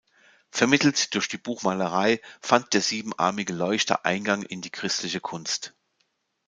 [0.49, 5.75] Vermittelt durch die Buchmalerei fand der siebenarmige Leuchter Eingang in die christliche Kunst.